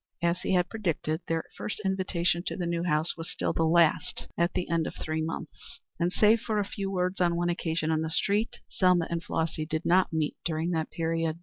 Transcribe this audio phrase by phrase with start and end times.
[0.23, 4.27] As he had predicted, their first invitation to the new house was still the last
[4.35, 7.91] at the end of three months, and save for a few words on one occasion
[7.91, 11.37] in the street, Selma and Flossy did not meet during that period.